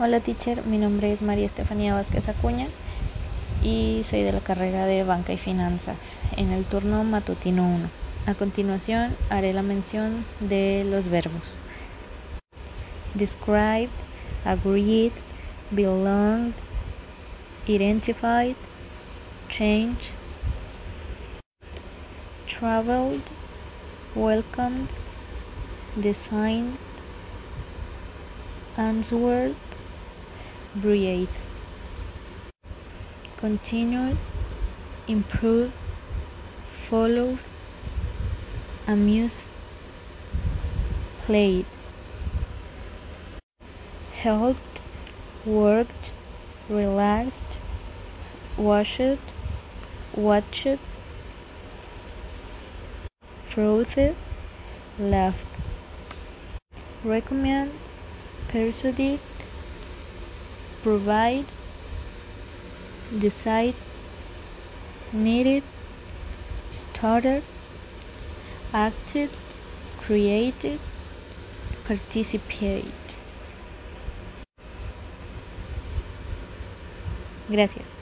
Hola 0.00 0.20
teacher, 0.20 0.64
mi 0.64 0.78
nombre 0.78 1.12
es 1.12 1.22
María 1.22 1.46
Estefanía 1.46 1.92
Vázquez 1.92 2.28
Acuña 2.28 2.68
y 3.64 4.04
soy 4.08 4.22
de 4.22 4.30
la 4.30 4.38
carrera 4.38 4.86
de 4.86 5.02
Banca 5.02 5.32
y 5.32 5.38
Finanzas 5.38 5.96
en 6.36 6.52
el 6.52 6.64
turno 6.66 7.02
matutino 7.02 7.64
1. 7.66 7.90
A 8.26 8.34
continuación 8.34 9.16
haré 9.28 9.52
la 9.52 9.62
mención 9.62 10.24
de 10.38 10.86
los 10.88 11.10
verbos. 11.10 11.42
Described, 13.14 13.90
agreed, 14.44 15.10
belonged, 15.72 16.54
identified, 17.66 18.54
changed, 19.48 20.14
traveled, 22.46 23.22
welcomed, 24.14 24.90
designed, 25.96 26.78
answered, 28.76 29.56
breathe, 30.74 31.28
continue, 33.38 34.16
improve, 35.06 35.72
follow, 36.70 37.38
amuse, 38.86 39.48
played, 41.22 41.66
helped, 44.12 44.82
worked, 45.46 46.12
relaxed, 46.68 47.56
washed, 48.56 49.18
watched, 50.14 50.78
frothed, 53.44 54.14
left, 54.98 55.46
recommend, 57.04 57.72
persuaded, 58.48 59.20
provide, 60.88 61.44
decide, 63.18 63.74
needed, 65.12 65.62
started, 66.70 67.42
acted, 68.72 69.28
created, 70.00 70.80
participate. 71.84 73.20
Gracias. 77.50 77.97